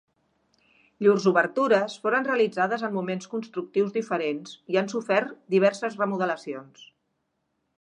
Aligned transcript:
Llurs 1.07 1.25
obertures 1.31 1.97
foren 2.05 2.25
realitzades 2.29 2.85
en 2.87 2.95
moments 2.95 3.29
constructius 3.35 3.93
diferents 3.99 4.57
i 4.77 4.81
han 4.83 4.89
sofert 4.95 5.37
diverses 5.57 5.99
remodelacions. 6.05 6.89